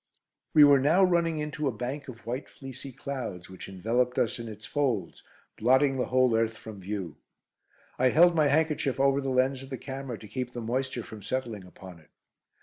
[0.55, 4.47] We were now running into a bank of white fleecy clouds, which enveloped us in
[4.47, 5.21] its folds,
[5.59, 7.17] blotting the whole earth from view.
[7.99, 11.21] I held my handkerchief over the lens of the camera to keep the moisture from
[11.21, 12.09] settling upon it.